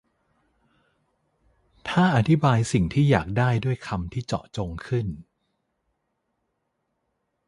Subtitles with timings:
[1.87, 5.07] ถ้าอธิบายสิ่งที่อยากได้ด้วยคำที่เจาะจงขึ้น